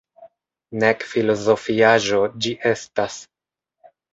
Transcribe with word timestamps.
Nek 0.83 1.05
filozofiaĵo 1.11 2.23
ĝi 2.47 2.57
estas. 2.73 3.21